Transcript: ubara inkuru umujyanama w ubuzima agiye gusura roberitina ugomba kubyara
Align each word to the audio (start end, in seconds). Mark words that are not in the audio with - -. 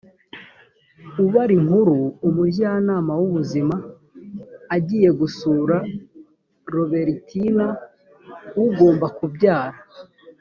ubara 1.23 1.51
inkuru 1.59 1.97
umujyanama 2.27 3.11
w 3.21 3.23
ubuzima 3.27 3.75
agiye 4.75 5.09
gusura 5.19 5.75
roberitina 6.73 7.65
ugomba 8.63 9.05
kubyara 9.17 9.77